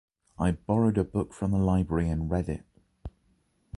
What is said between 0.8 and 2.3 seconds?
a book from the library and